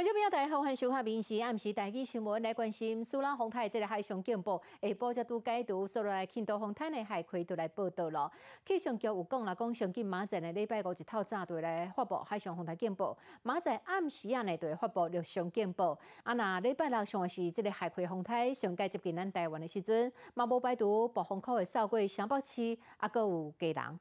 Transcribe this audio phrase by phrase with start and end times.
[0.00, 8.32] 观众朋友大家好，欢迎收看《民视暗时台记新闻》，来关心苏拉洪台这个海上警报，下晡才拄解读，所以来庆祝洪台的海葵都来报道了。
[8.64, 15.98] 气象局有讲啦，讲上近马仔的礼拜五一套早队来发布海上洪台警报，马仔暗时啊呢就会发布陆上警报。
[16.22, 24.00] 啊那礼拜六上的是这个海葵洪台上届接近咱台湾的时阵，嘛无排除暴风口的扫过上北市，啊搁有家人。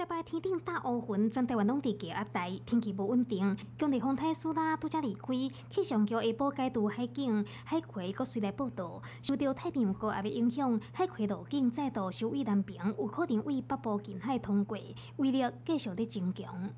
[0.00, 3.54] 台北天顶大乌云，全台湾拢地加压大，天气无稳定。
[3.78, 5.26] 强烈风台苏拉拄则离开，
[5.68, 14.78] 气象局下晡解读海景海葵搁随来报道，受到太平洋高压的影响，海葵路径再度收位南平，有可能为北部近海通过，
[15.16, 16.70] 威力继续在增强。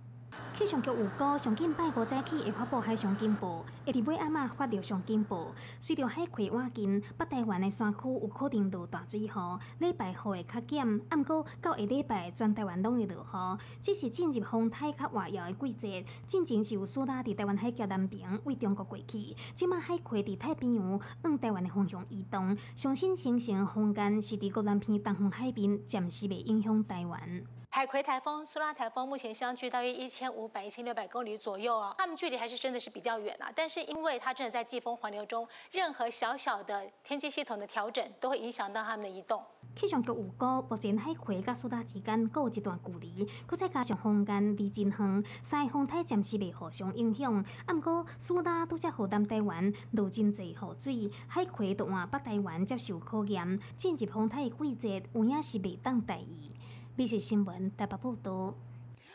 [0.62, 5.48] 气象局预估，上近拜五早起会发布海上警报，会伫尾暗仔发陆上警报。
[5.80, 9.30] 随着海葵晚近，北台湾的山区有可能落大水雨，
[9.78, 13.58] 礼拜雨会较减，暗过到下礼拜全台湾拢会落雨。
[13.80, 27.42] 只是进入风台较活跃的季节，进前是有苏拉伫台湾海峡南边为中国过去，即马海葵伫太平洋往台湾的方向移动，相信形成风间是伫国南片东方海边，暂时未影响台湾。
[27.74, 33.50] 海葵台风、苏拉台风目前相距大约一千五百、一千六百公里左右啊，它们距离还是真的是比较远啊。
[33.56, 39.42] 但是因为它真的在季风环流中，任何小小的天气系统的调整都会影响到它们的移动。
[39.74, 47.34] 气象局预告，目前海葵甲苏拉之间各有一段距离，佮再加上风间离真远，三个风台暂时未互相影响。
[47.34, 56.50] 啊，毋过苏拉拄则互南台湾落真济雨水，海葵都往北台湾接受考验，进入风台的季节有影是未当待遇。
[56.94, 58.54] 美食新闻台北报道。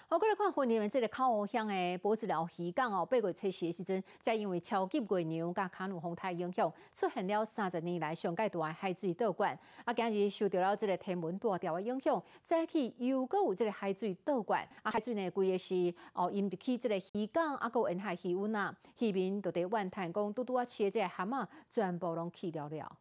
[0.09, 9.58] 好，过来看云林这个靠湖乡的脖子了，鱼港哦，八月初四的时阵，才因为超级月娘加卡努风台影响，出现了三十年来上界大的海水倒灌。
[9.86, 14.67] 啊，今日受到了这个天文大调的影响，再去又搁有这个海水倒灌。
[14.81, 22.98] 啊，海水呢，规个是哦，因着起这个鱼港啊，有沿海气温啊，渔民都伫怨叹讲，拄拄啊，饲的这个蛤蟆全部拢去了了。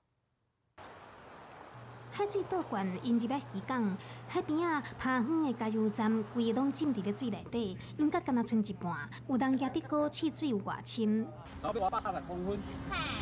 [2.16, 3.94] 海水倒灌引入了渔港，
[4.26, 8.96] 海边啊爬远的加油站，规个拢浸伫咧水内底，应该敢若剩一半。
[9.28, 11.26] 有人也得过汽水有外深。
[11.60, 12.58] 差不多百十公分，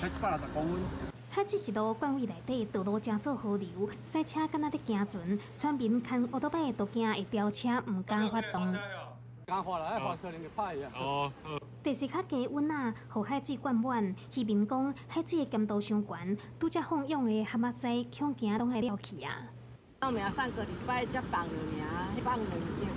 [0.01, 0.81] 还是百六十公分。
[1.29, 3.69] 海水一路灌位内底，道路正做河流，
[4.05, 8.79] 赛车敢若伫行船，村民看乌多摆都惊会掉车，唔敢发动。
[9.47, 10.89] 刚发了，发可能会歹呀。
[10.97, 11.31] 哦。
[11.83, 14.15] 地势较低温啊，互海水灌满。
[14.35, 19.31] 渔民讲，海水的咸度伤悬，拄则放养的蛤蟆仔恐惊拢会了去啊。
[19.99, 21.85] 报名上个礼拜才放了名，
[22.25, 22.89] 放了名，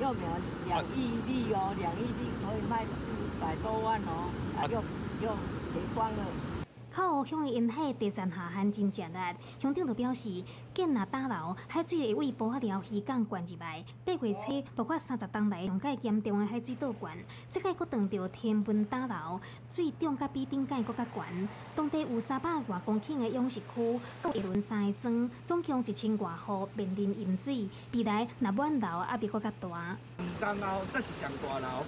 [0.00, 0.22] 报名
[0.68, 2.94] 两亿粒哦，两亿粒可以卖四
[3.40, 4.80] 百多万哦，啊又
[5.26, 5.32] 又
[5.72, 6.53] 赔光了。
[6.94, 13.84] 靠向沿海地站下陷真热力，乡长就表示，建立大楼海水会为波海寮渔港灌入来。
[14.04, 17.18] 八月初爆发三十冬来上届严重的海水倒灌，
[17.50, 21.48] 这届佫撞到天文大楼，水涨甲比顶届佫较悬。
[21.74, 27.68] 当地有三百外公顷的养殖区，各一轮三个庄，总共一千外户面临淹水。
[27.92, 29.96] 未来若满楼压力佫较大。
[30.38, 31.84] 两工后这是上大楼，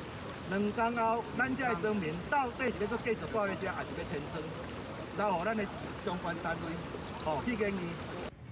[0.50, 4.75] 两工后咱这庄民到底是要做继续住咧遮，还是要迁庄？
[5.16, 5.64] 然后咱的
[6.04, 6.72] 相关单位
[7.24, 7.78] 哦去建议。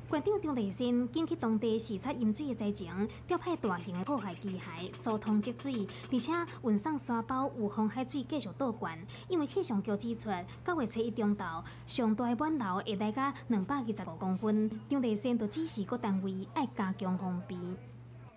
[0.07, 6.33] 馆长张丽新紧去当地视察淹水的灾情，调派大型的破坏机械疏通积水，而且
[6.63, 8.97] 运送沙包预防海水继续倒灌。
[9.29, 10.31] 因为气象局指出，
[10.65, 14.71] 九月初一中到上大满楼会大概两百二十五公分。
[14.89, 17.57] 张丽新就指示各单位要加强防备。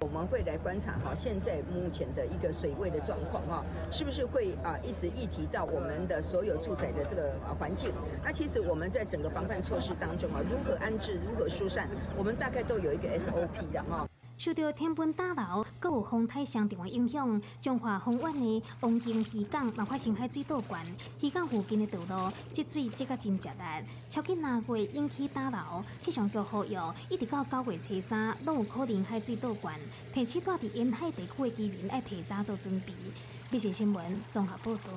[0.02, 7.91] 我们会来观察哈，现在目前的一个水位的状况哈，是不是会啊一直一提到我们的所有住宅的这个环境？
[8.24, 14.07] 那其实我们在整个防范措施当中啊，如何安置，如何疏散，我们大概都有一个 SOP 的哈。
[14.38, 20.86] 受到天崩大楼、各有风台相重的影响，中华丰苑的黄金渔港嘛发生海水倒灌，
[21.22, 26.78] 渔港附近的道路积水积个真热力，超过两月引起大楼，气象局呼吁
[27.09, 29.74] 一直到九月初三都有可能海水倒灌，
[30.14, 32.94] 提醒住伫沿海地区的居民要提早做准备。
[33.50, 34.92] 美食新闻综合报道。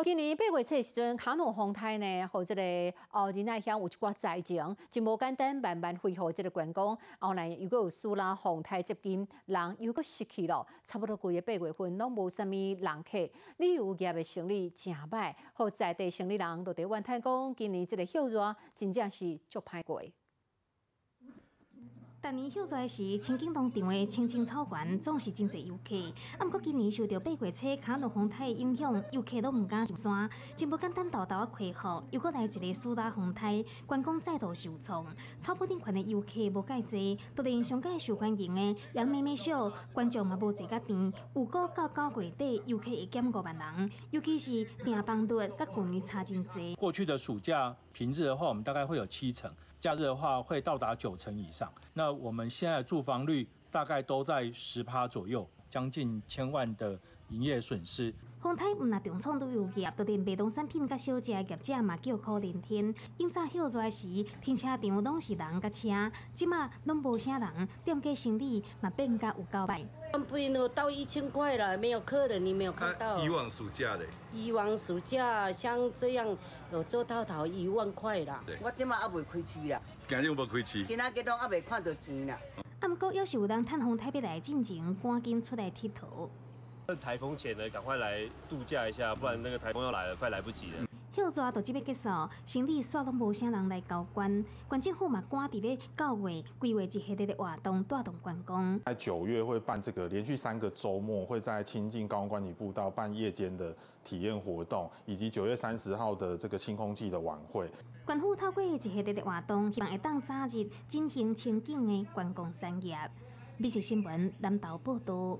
[0.00, 2.62] 今年八月初时阵，卡努风台呢，和这个
[3.10, 6.96] 哦，仁爱乡有一寡灾情，真无简单，慢慢恢复这个观光。
[7.20, 20.02] 后来又果有苏拉风台接近，人又果失去了，差不多规个八月份拢无啥物人客，旅游业的生意真歹，和在地生意人都伫怨叹讲，今年这个休热真正是足歹过。
[22.22, 25.96] 逐年休在时，清景东场的青青草原总是真济游客。
[26.38, 30.30] 啊，毋过今年受到八月车卡路风台的影响，游客都毋敢上山。
[30.54, 35.04] 真无简单，道道啊开放，又搁来一个苏拉风台，观光再度受创。
[35.40, 41.12] 草埔顶群的游客无介济，都连上届受欢迎的杨妹妹秀观众嘛无坐甲甜。
[41.34, 46.76] 有过到九月底，游客会减五万人，尤其是订房率甲去年差真济。
[46.76, 49.52] 过去的暑假平日的话，我们大概会有七成。
[49.82, 56.96] 假日的话会到达九成以上，那我们现在住房率大概都在十趴左右，将近千万的
[57.30, 58.14] 营业损失。
[58.42, 62.92] 丰台毋那重创旅游业，就连卖农产品甲小食业者嘛叫苦连天。
[63.16, 64.08] 因早休热时，
[64.40, 69.86] 停车场拢是人甲车，即马拢无啥人，店家生意嘛变甲有够歹。
[70.28, 73.16] 不能到一千块了，没有客人，你没有看到。
[73.22, 74.04] 以往暑假的。
[74.32, 76.36] 以往暑假像这样
[76.72, 78.42] 有做到头一万块啦。
[78.60, 79.80] 我即马还未开市啦。
[80.08, 80.84] 今日无开市。
[80.84, 82.36] 今仔日拢还未看到钱啦。
[82.80, 86.28] 啊，毋过要是有人趁风台北来进前，赶紧出来佚佗。
[87.00, 90.86] 台风前呢，赶快来度假一下，不然那个台风要来了，快来不及了。
[91.14, 92.08] 休抓就即要结束，
[92.46, 94.44] 生理煞拢无啥人来交关。
[94.70, 98.80] 县政府嘛赶伫咧九月规划一系列的活动，带动观光。
[98.86, 107.70] 在九月会办这个连续三个周末，会在亲近高官级步道办夜间的体验活动，以及九月三十号的这个新空气的晚会。
[108.06, 112.96] 县府透过一系列的活动，希望会当早日进行清境的观光产业。
[113.58, 115.38] 美食新闻南投报道。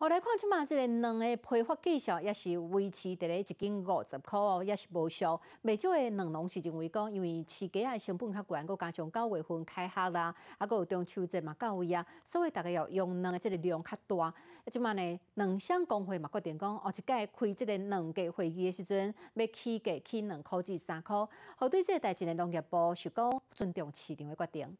[0.00, 5.38] 我来看即马即个两个批发计数也是维持伫咧一斤五十箍哦，也是无俗。
[5.60, 14.32] 未少的两农是认为讲，因为饲鸡啊成本较悬，佮加上九月份开学啦，啊，佮有中秋节嘛到位啊，所以大家要用两个即个量较大。
[14.70, 21.28] 即马呢，两商工会嘛决定讲，哦一届开即个两个会议的时阵，要起价起两箍至三箍。
[21.56, 24.78] 好，对即个代志呢，农业部是讲尊重市场的决定。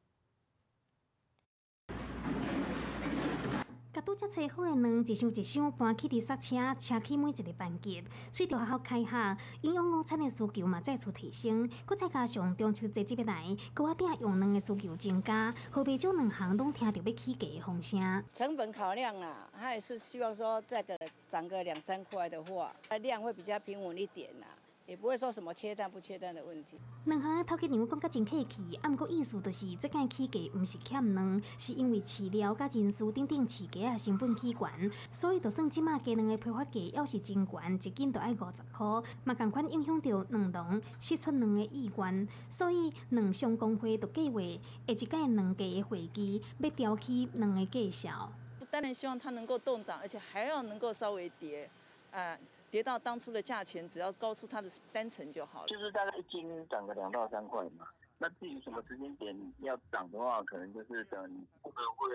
[3.92, 8.00] 甲拄则找好诶卵，一箱一箱搬去伫刹车，车起每一个班级。
[8.31, 11.69] 随着学校开下，营养午餐诶需求嘛再次提升。
[11.84, 13.44] 搁再加上中秋节即要来，
[13.75, 18.25] 高压饼用卵诶需求增加，后备种两行拢听着要起价诶风声。
[18.32, 20.96] 成本考量啦，他也是希望说再个
[21.26, 22.72] 涨个两三块的话，
[23.02, 24.46] 量会比较平稳一点啦。
[24.90, 26.76] 也不会说什么切蛋不切蛋的问题。
[27.04, 44.46] 两行头家娘讲甲真客气，啊，毋过意思就是，这间起价毋是欠卵，是因为饲料甲人事等等饲价啊成本起悬，所以就算即马鸡卵的批发价要是真悬，一斤都爱五十箍，嘛共款影响到两农释出卵的意愿，所以两商工会就计划下
[44.88, 48.32] 一届两价的会议要调起卵的价销。
[48.69, 51.70] 当然希望它能够动涨，而且还要能够稍微跌，
[52.10, 52.37] 啊。
[52.70, 55.67] 跌到当初的价钱，只要高出它的三成就好了。
[55.67, 57.87] 就是大概一斤涨个两到三块嘛。
[58.19, 62.08] 那至于什么时间点要涨的话，可能就是等顾客会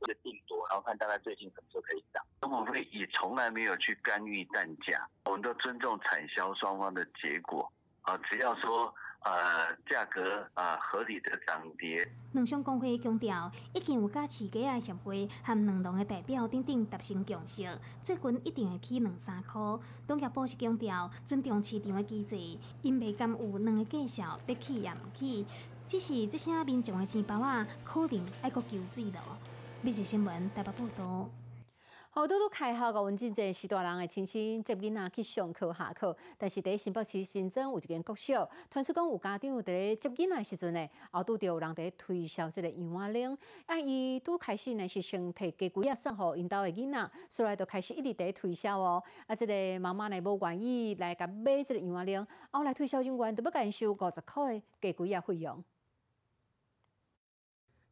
[0.00, 2.22] 会定多，然后看大概最近什么时候可以涨。
[2.40, 7.72] 中国会也从来没有去干预蛋价，我们都尊重产销双方的结果
[8.02, 8.94] 啊，只要说。
[9.24, 12.06] 呃，价格啊，合理的涨跌。
[12.32, 17.66] 两商工会强调，已经有甲饲鸡啊协会和两农的代表等等达成共识，
[18.02, 19.80] 最近一定会起两三箍。
[20.08, 22.36] 农业部是强调尊重市场的机制，
[22.82, 25.46] 因未甘有两个介绍要起也唔起，
[25.86, 29.20] 只是这些民众的钱包啊，可能爱个求水咯。
[29.80, 31.43] 美食新闻台北报道。
[32.16, 55.64] 好多都开学个阮真济是大人的亲戚接囡仔去上课下课，但是伫新北市新增有一间国小，传说讲有家长伫咧接囡仔时阵呢，后拄着有人伫推销即个洋娃铃，啊，伊拄开始呢是先摕鸡龟啊送互因兜的囡仔，后来就开始一直伫推销哦，啊，即个妈妈呢无愿意来甲买即个洋娃铃，后来推销人员都要甲因收五十块的鸡龟啊费用。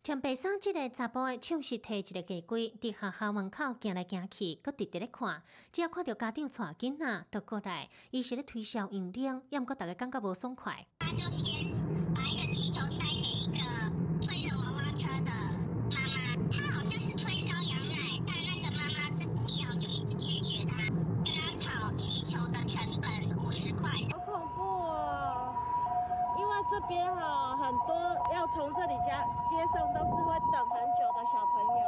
[0.04, 5.40] 像白生即个查甫的手是摕一个鸡龟，伫学校门口行来行去，搁直直咧看。
[5.70, 10.84] 只要看到家长带囡仔，都过来，伊是咧推销用铃，也毋过大家感觉无爽快。
[26.70, 27.94] 这边哈很多
[28.32, 28.71] 要从
[29.48, 31.84] 接送，都是会等很久的小朋友。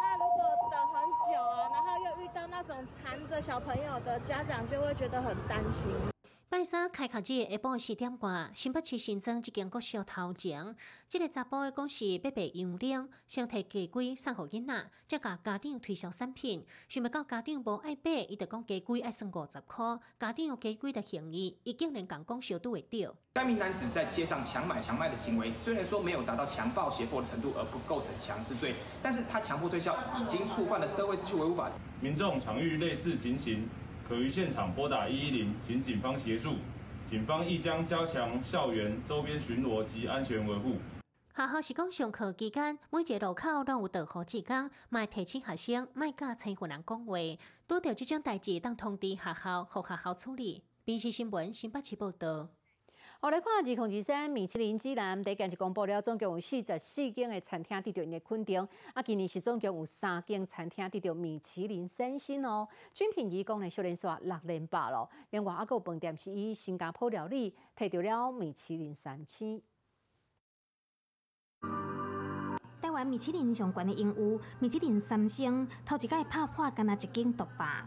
[0.00, 0.40] 那如果
[0.70, 5.92] 等很久啊，然后又遇到那种缠着小朋友的家长，就会觉得很担心。
[6.56, 10.74] 办三开学日下晡四点半，新北市新增一间国小头前，
[11.06, 23.14] 这个查甫的讲是要被用领，想摕鸡龟送互囡仔，再甲家长推销产品，想要到家长无爱买，伊就讲鸡龟爱算五十块，家长有鸡龟的嫌疑，伊竟然讲讲小都会着。
[23.34, 28.72] 该名男子在街上强买强卖的行为，虽然说没有达到强暴胁迫的程度，而不构成强制罪，
[29.02, 31.70] 但是他强迫推销已经触犯了社会秩序维护法。
[32.00, 33.68] 民众常遇类似情形。
[34.08, 36.54] 可于现场拨打一一零，请警方协助。
[37.04, 40.76] 警方亦将加强校园周边巡逻及安全维护。
[41.34, 47.16] 学校是讲上课期间，每一个路口都有导火之工，卖提醒学生卖甲青云人讲话。
[47.66, 50.62] 拄到即种代志，当通知学校，互学校处理。
[50.84, 52.48] 平时新闻新北市报道。
[53.26, 58.60] 我来看二零二三米其林指南，第近日公布了，总共有四十四间的餐厅得到的肯定。
[58.94, 62.68] 啊，今年是总共有三间餐厅得到米其林三星哦。
[62.94, 65.10] 均品一共呢，小连刷六连八咯。
[65.30, 69.60] 另外，阿个饭店是以新加坡料理，摕到了米其林三星。
[72.80, 77.84] 台湾米其林上关的应有米其林三星，头一届拍破，干那一间独霸。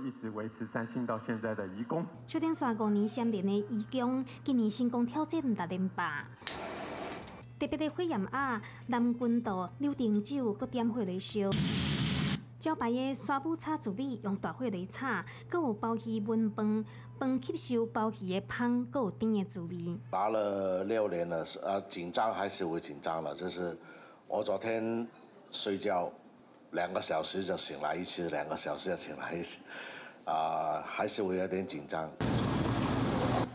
[0.00, 2.04] 一直维持三星到现在的移工。
[2.26, 6.26] 小店三五年相连的移工，今年成功挑战六连霸。
[7.58, 11.50] 特别的火焰鸭、南郡道柳丁酒，搁点火来烧。
[12.58, 16.84] 招牌的沙布叉煮米用大火来炒，搁有包鱼焖饭，
[17.18, 19.98] 饭吸收包鱼的香，搁有甜的滋味。
[20.10, 23.34] 拿了六年了，呃，紧张还是会紧张了。
[23.34, 23.76] 就是
[24.28, 25.06] 我昨天
[25.50, 26.12] 睡觉。
[26.72, 29.58] 两个小时就醒来一次，两个小时就醒来一次，
[30.24, 32.10] 啊，还是会有点紧张。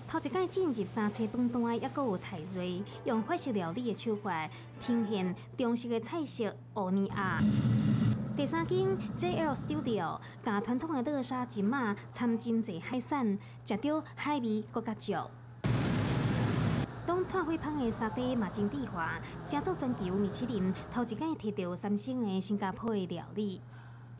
[0.07, 2.61] 头一届进入三车饭单，也阁有太热，
[3.05, 7.39] 用法式料理的手法呈现中式的菜色欧尼亚。
[8.35, 8.85] 第三间
[9.17, 15.13] JL Studio，甲传统的乐沙金马掺真济海产，食到海味更加足。
[17.27, 23.61] 炭火烹的沙爹嘛真地滑，加州全球米其林头一届摕到三星的新加坡料理，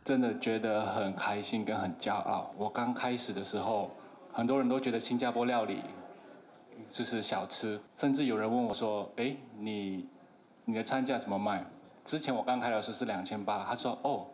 [0.04, 2.52] 真的觉得很开心跟很骄傲。
[2.58, 3.90] 我刚开始的时候，
[4.30, 5.80] 很多人都觉得新加坡料理
[6.84, 10.06] 就是小吃，甚至有人问我说：“哎，你
[10.66, 11.64] 你的餐价怎么卖？”
[12.04, 14.26] 之前我刚开的时候是两千八，他说：“哦，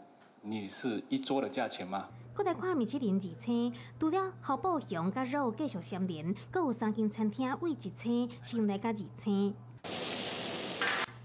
[0.42, 9.54] 你是一桌的价钱吗？”搁来看米其林二星，除了豪宝熊甲肉继续相连，阁有三间餐厅为一星新来甲二星。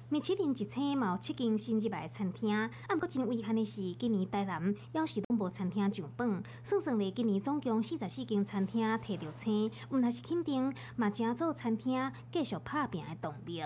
[0.08, 13.64] 米其林一星嘛有七间新入来的餐厅，啊，毋过真遗憾的是，今年台南要是拢无餐厅上榜，算算咧，今年总共四十四间餐厅摕到星，毋但是肯定，嘛正做餐厅继续拍拼的动力。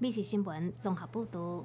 [0.00, 1.64] 美食新闻综合报道。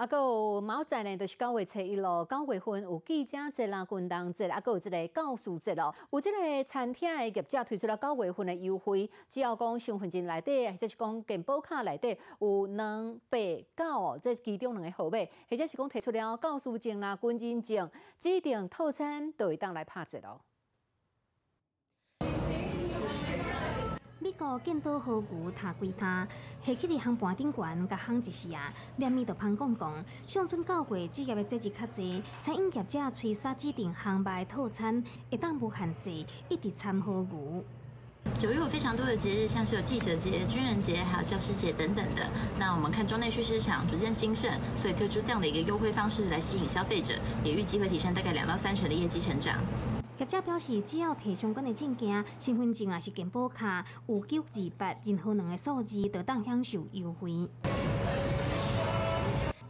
[0.00, 5.94] 啊，个有毛仔呢，就是九月初一咯，九月份有记者节啦、军动节，啊，个有即个教师节咯。
[6.10, 15.18] 有即个餐厅的业者推出了九月份的优惠，只要讲身份证内底，或者是讲健保卡内底有两百九哦，这其中两个号码，
[15.50, 20.40] 或者是讲提出了教师证啦、军人证，指定套餐都会当来拍折咯。
[24.22, 26.28] 美国见到好牛踏几踏，
[26.62, 36.10] 下起伫航盘顶悬甲航一时啊，连面就旁讲讲，乡村教会职业的节日较济，餐饮业者吹沙指定航班套餐，一旦无限制，
[36.50, 37.64] 一直参好牛。
[38.38, 42.28] 九月有非常多的节日，像是有记者节、军人节，还有教师节等等的。
[42.58, 49.58] 那我们看中内需市场逐渐兴盛，所以推出这样的一个优惠方式来吸引消费者，也预计会提升大概两到三成的业绩成长。
[50.20, 57.48] 业者表示，只要提相关的证件、身份证也是健保卡，有九二八任何两个数字，就当享受优惠。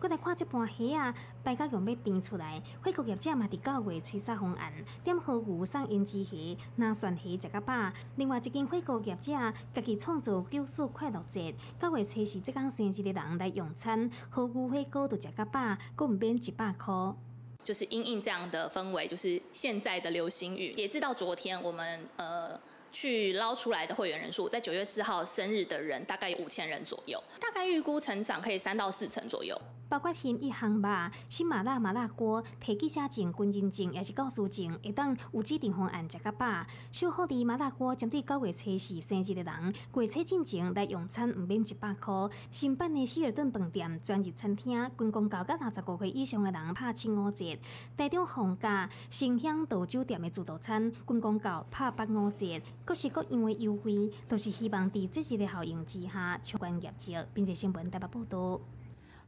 [0.00, 1.14] 过来看这盘虾啊，
[1.44, 2.60] 白家用要订出来。
[2.82, 4.72] 火锅业者嘛，伫九月吹沙方案，
[5.04, 6.36] 点好牛送胭脂虾、
[6.74, 7.92] 拿蒜虾食甲饱。
[8.16, 9.30] 另外一间火锅业者，
[9.72, 17.14] 家己创造九四快乐节，九月初四即天生日的人来用餐，好牛火锅都食甲饱，搁唔免一百块。
[17.62, 20.72] 就是因应这样的氛围，就是现在的流行语。
[20.74, 22.58] 截至到昨天，我们呃
[22.92, 29.56] 去捞出来的会员人数，在九月四号生日的人大概有五千人左右，大概预估成长可以三到四成左右。
[29.90, 36.64] 包括添一行吧，新麻辣麻辣锅、提记者证、军人证，也是告诉证，会当有指定方案食甲饱。
[36.92, 42.14] 小好的麻辣锅针对九月初四生日的人，过车进前来用餐毋免一百块。
[42.52, 47.58] 新办的希尔顿饭店专业餐厅，军公交甲六十五岁以上的人拍七五折。
[47.96, 52.62] 台中放假新乡道酒店的自助餐，军公交拍八五折。
[52.84, 58.60] 各是各因为优惠，都是希望伫这日的效应之下，相关业绩，并且新闻台北报道。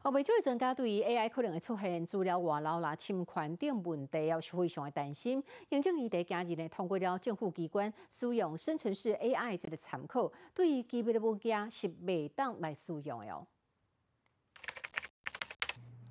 [0.05, 5.41] 后未少的专家对于 AI 可能会出现资料外漏啦、侵权等问题，也是非常的担心。
[5.71, 13.47] 行政院在今日呢通过了政府机关使用生成式 AI 这个参考，对于机密的物件是未当来使用的哦。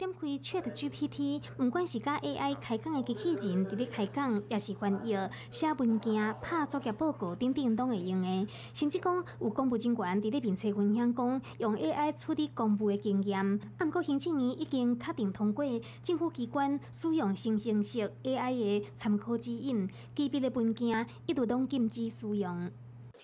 [0.01, 5.15] 点开 Chat GPT，不管是甲 AI 开讲的机器人伫咧开讲，也是翻译、
[5.51, 8.47] 写文件、拍作业报告等等，拢会用的。
[8.73, 13.61] 甚至讲有公务人员伫咧面册分享讲，用 AI 处理公务的经验。
[13.77, 15.63] 啊，毋过行政院已经确定通过
[16.01, 22.71] 政府机关使用新形式 AI 的参考指引，机密的文件一律拢禁止使用。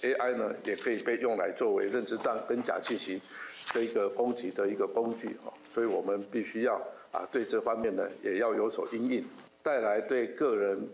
[0.02, 3.20] AI 呢，也可以被用来作为认知障跟假信息
[3.74, 5.54] 的一个攻击的一个工具哦。
[5.72, 6.76] 所以我们必须要
[7.12, 9.24] 啊，对这方面呢也要有所应应，
[9.62, 10.88] 带来对个人、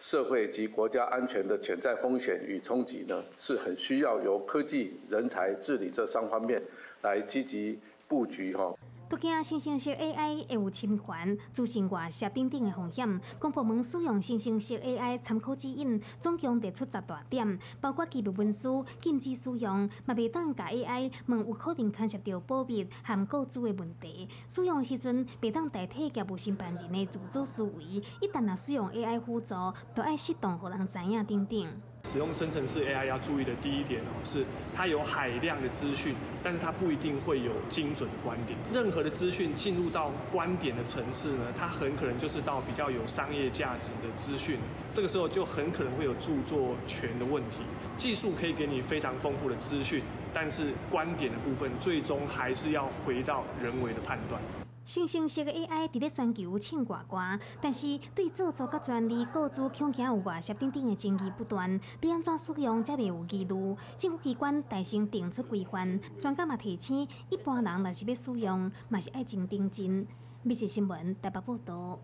[0.00, 6.62] 社会及国家安全的潜在风险与冲击呢，是很需要由科技、人才、治理这三方面
[7.02, 8.74] 来积极布局哈。
[9.10, 13.20] 都惊生成式 AI 会有侵权、资讯外泄等等的风险。
[13.40, 24.28] 公部门使用生成式 AI 参考指引，总共提出十大点，包括机密文书禁止使用，嘛袂当甲 AI 问有可能牵涉到保密含个资的问题。
[24.46, 27.82] 使用时阵袂当代替业务承办人的自主思维，
[28.20, 29.54] 一旦若使用 AI 辅助，
[29.92, 31.66] 都爱适当互人知影等等。
[32.10, 38.58] 使用生成式 AI 要注意的第一点哦，是它有海量的资讯，但是它不一定会有精准的观点。
[38.72, 44.58] 任何的资讯进入到观点的层次呢，它很可能就是到比较有商业价值的资讯，
[44.92, 47.58] 这个时候就很可能会有著作权的问题。
[47.96, 50.02] 技术可以给你非常丰富的资讯，
[50.34, 54.40] 但是观点的部分最终还是要回到人为的判断。
[54.84, 57.18] 生成式的 AI 伫咧全球唱歌歌，
[57.60, 63.76] 但是对著作甲专利、各自恐惊有外泄等等的争议不断，要安怎使用才未有疑虑？
[63.96, 70.06] 政府机关大声定出规范，专家嘛提醒，一般人若是要使用，嘛是爱真定真。
[70.42, 72.00] 密切新闻台北报道。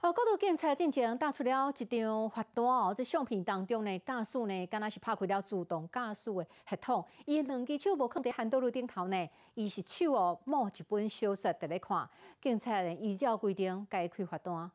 [0.00, 2.94] 好，高度检测进前打出了一张罚单哦。
[2.96, 12.08] 这相片当中呢，驾驶呢，敢若是拍开了自动驾驶的系统，伊两只手无放伫汉道路顶头呢，伊是手哦摸一本小说伫咧看。
[12.40, 14.70] 警察呢依照规定该开罚单。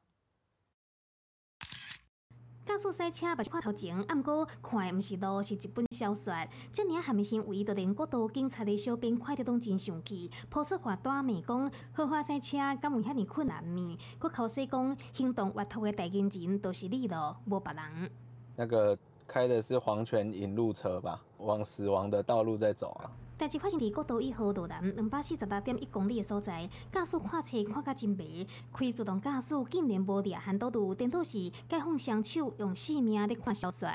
[2.66, 6.34] 驾驶赛车目看头前，啊，毋过看毋是路，是一本小说。
[6.72, 13.98] 这尔含行为，就连国道警察的小兵看得拢真生气，抛出罚单，骂讲豪华赛车敢有遐尼困难呢？
[14.18, 18.10] 佮口说讲行动滑脱的代言人都是你咯，无别人。
[18.56, 23.12] 那个开的是黄泉引路车吧，往死亡的道路在走啊。
[23.36, 33.90] 代志发生伫国道一号路南两百四十六点一公里的所在，驾驶看车看甲真迷，开自动驾驶竟然无抓 handle 度，颠倒是解放双手用性命咧看小说。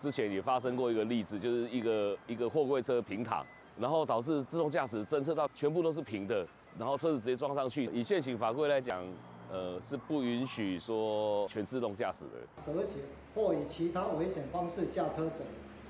[0.00, 3.44] 之前也发生过一个例子，就是一个一个货柜车平躺，
[3.78, 6.46] 然后导致自动驾驶侦测到全部都是平的，
[6.78, 7.84] 然后车子直接撞上去。
[7.92, 9.04] 以现行法规来讲，
[9.50, 12.62] 呃，是不允许说全自动驾驶的。
[12.64, 13.02] 蛇行
[13.34, 15.44] 或以其他危险方式驾车者。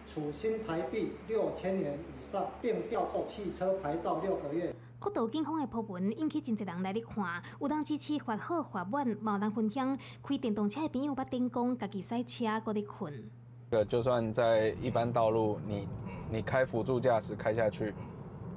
[0.07, 4.75] 处新台币六千元以上，并吊扣汽车牌照六个月。
[4.99, 13.12] 国道警方的破文引起真侪人来咧看，有人支持发好发满，冇人分享开电动车的朋友捌电工，家己赛车搁咧困。
[13.71, 15.88] 个就算在一般道路，你
[16.31, 17.93] 你开辅助驾驶开下去，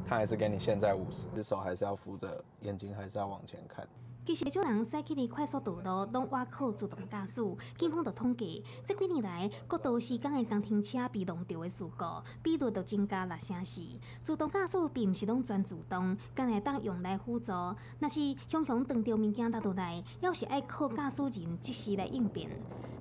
[0.05, 3.87] 他还是给你现在五十，手还是要扶着，眼睛还是要往前看。
[4.25, 7.41] 其实，不少人驶去的快速道路拢挖靠自动驾驶。
[7.77, 12.03] 警方就统计，这几年来，国道时间的工停车被弄掉的事故
[12.41, 13.83] 比率就增加六成四。
[14.23, 17.51] 自动驾驶并不是拢全自动，敢会当用来辅助。
[17.99, 22.49] 若是雄雄撞到物件打倒来，要是爱靠驾驶人及时来应变。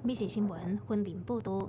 [0.02, 1.66] 美食新闻，婚林报道。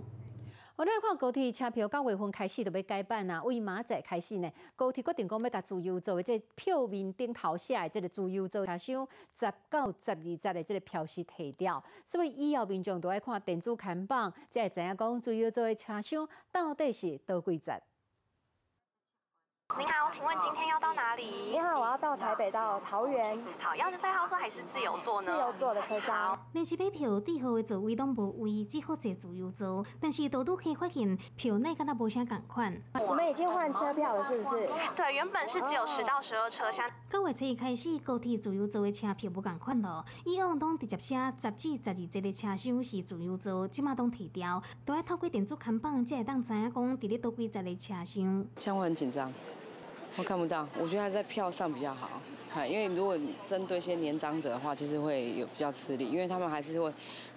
[0.78, 3.42] 我来看高铁车票，九月份开始就要改版啊。
[3.44, 17.82] 为明仔开始呢，高铁决定讲要甲自由座的这票面顶头写的这个自由座车厢十到十二节的这个票是提掉，所以以后民众都爱看电子看板，才会知影讲自由座的车厢到底是多几节。
[19.74, 21.24] 您好，请问今天要到哪里？
[21.52, 23.36] 你好，我要到台北到桃园。
[23.60, 25.34] 好，要是三号座还是自由座呢？
[25.34, 26.40] 自由座的车厢。
[26.54, 29.84] 临时买票，第号的座位都无位，只好坐自由座。
[30.00, 32.80] 但是多都可以发现票内跟他无啥共款。
[32.94, 34.70] 我们已经换车票了，是不是？
[34.96, 36.88] 对，原本是只有十到十二车厢。
[37.10, 40.06] 九月初一开始，高铁自由座的车票无共款咯。
[40.26, 48.48] 以往拢直接写十至十二节的车厢是自由座，即马都提掉，都要透过电子看板才会当知影讲伫咧多几节的车厢。
[48.58, 49.34] 像我很紧张。
[50.18, 52.10] 我看不到，我觉得还在票上比较好。
[52.54, 56.90] 看，因为如果针对一些年长者的话，其实会有比较吃力，因为他们还是会，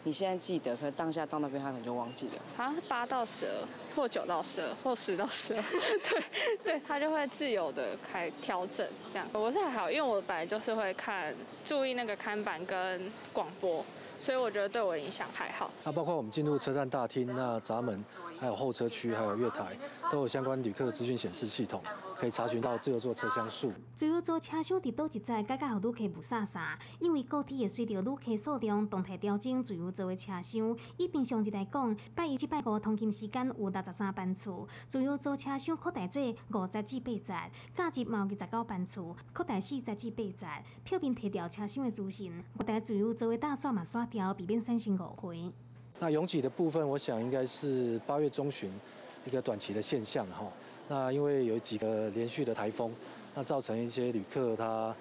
[0.05, 2.35] 你现在记得，可能当下到那边他可能就忘记了。
[2.57, 5.63] 好像是八到十二，或九到十二，或十到十二，
[6.09, 6.23] 对
[6.63, 9.27] 对，他就会自由的开调整这样。
[9.33, 13.85] 我是还好，因为我本来就是会看注意那个看板跟广播。
[14.21, 15.71] 所以我觉得对我影响还好。
[15.85, 18.05] 那包括我们进入车站大厅，那闸门，
[18.41, 19.79] 还有候车区，还有月台，
[20.11, 21.81] 都有相关旅客资讯显示系统，
[22.19, 23.71] 可以查询到自由座车厢数。
[23.95, 30.77] 自由座车厢伫倒一载，改改互旅客不傻傻，因为高铁会随着旅客数量动态调整自由座的车厢。
[30.97, 34.51] 以平常日来讲，拜一至拜五通勤时间有六十三班次，
[34.89, 37.23] 自由座车厢扩大做五十至八十，
[37.77, 39.01] 假日嘛有二十九班次，
[39.33, 40.47] 扩大四十至八十。
[40.83, 44.09] 票面提调车厢的资讯，各台自由座的大转嘛刷。
[44.11, 45.53] 掉，避免产生误会。
[45.99, 48.73] 那拥挤的部分，我想应该是八月中旬
[49.27, 50.47] 一个短期的现象哈。
[50.89, 52.91] 那因为有几个连续的台风，
[53.35, 54.95] 那造成一些旅客他。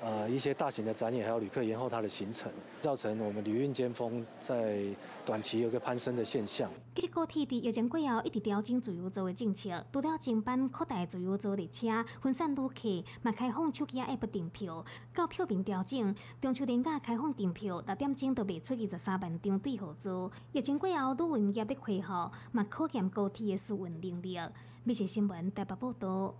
[0.00, 4.84] 呃，一些大型的展演还有旅客延后他的行程，造成我们旅运尖峰在
[5.26, 6.70] 短期有个攀升的现象。
[6.94, 20.30] 其实高铁伫疫情过后一直调整自由座的政策，除了前班扩大自由座列车，分散旅客，嘛开放手机 App 订票，到票面调整，中秋连假开放订票，六点钟都卖出二十三万张对号座。
[20.52, 22.12] 疫情过后，旅运业的恢复，
[22.52, 24.38] 嘛考验高铁的试运能力。
[24.84, 26.34] 密切新闻台北报道。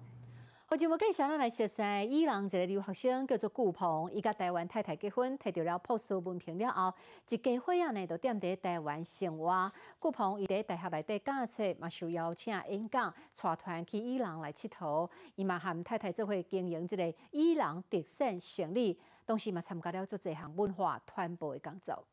[0.71, 6.93] 好，节目介绍咱来熟悉伊朗一个留学生叫做顾鹏，伊甲台湾太太结婚，摕到了博士文凭了后，
[7.27, 9.73] 一家伙仔呢就踮伫台湾生活。
[9.99, 15.09] 顾鹏伊伫大学内底教册，嘛受邀请演讲，带团去伊朗来佚佗。
[15.37, 22.05] 伊嘛含太太做伙经营一个伊朗特色生理，同时嘛参加了做一项文化传播的工作。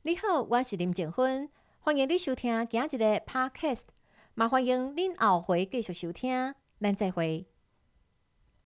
[0.00, 3.82] 你好，我是林静芬，欢迎你收听今日的 Podcast，
[4.32, 7.46] 嘛欢迎恁后回继续收听，咱再回。